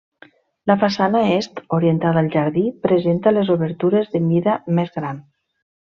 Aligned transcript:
La 0.69 0.75
façana 0.83 1.21
est, 1.33 1.61
orientada 1.77 2.23
al 2.23 2.31
jardí, 2.37 2.65
presenta 2.87 3.37
les 3.39 3.55
obertures 3.59 4.13
de 4.17 4.27
mida 4.33 4.61
més 4.81 4.95
gran. 4.99 5.23